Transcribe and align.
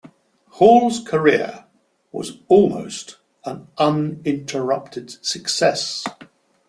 Hall's 0.53 0.99
career 0.99 1.65
was 2.11 2.39
almost 2.47 3.17
an 3.45 3.67
uninterrupted 3.77 5.23
success. 5.23 6.03